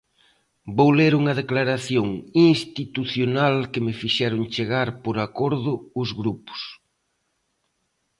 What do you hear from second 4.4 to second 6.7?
chegar por acordo os grupos.